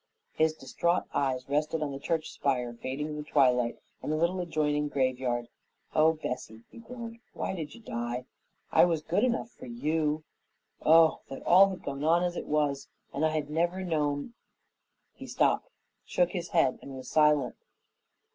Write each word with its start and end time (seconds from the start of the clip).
His 0.33 0.53
distraught 0.55 1.03
eyes 1.13 1.47
rested 1.47 1.83
on 1.83 1.91
the 1.91 1.99
church 1.99 2.31
spire, 2.31 2.73
fading 2.73 3.05
in 3.09 3.17
the 3.17 3.23
twilight, 3.23 3.77
and 4.01 4.11
the 4.11 4.15
little 4.17 4.39
adjoining 4.39 4.87
graveyard. 4.87 5.47
"Oh, 5.93 6.13
Bessie," 6.13 6.63
he 6.71 6.79
groaned, 6.79 7.19
"why 7.33 7.53
did 7.53 7.75
you 7.75 7.81
die? 7.81 8.25
I 8.71 8.83
was 8.83 9.03
good 9.03 9.23
enough 9.23 9.51
for 9.51 9.67
YOU. 9.67 10.23
Oh! 10.83 11.21
That 11.29 11.43
all 11.43 11.69
had 11.69 11.83
gone 11.83 12.03
on 12.03 12.23
as 12.23 12.35
it 12.35 12.47
was 12.47 12.87
and 13.13 13.23
I 13.23 13.29
had 13.29 13.51
never 13.51 13.83
known" 13.83 14.33
He 15.19 15.27
stopped, 15.27 15.69
shook 16.03 16.31
his 16.31 16.47
head, 16.47 16.79
and 16.81 16.95
was 16.95 17.07
silent. 17.07 17.53